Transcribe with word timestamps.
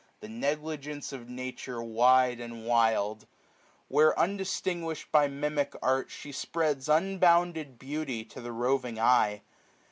The 0.19 0.29
negligence 0.29 1.13
of 1.13 1.29
Nature, 1.29 1.79
wide, 1.83 2.39
and 2.39 2.65
wild; 2.65 3.27
Where, 3.87 4.17
undisguis'd 4.17 5.11
by 5.11 5.27
mimic 5.27 5.75
Art, 5.79 6.09
she 6.09 6.31
spreads 6.31 6.89
Unbounded 6.89 7.77
beauty 7.77 8.25
to 8.25 8.41
the 8.41 8.51
roving 8.51 8.97
eye. 8.99 9.43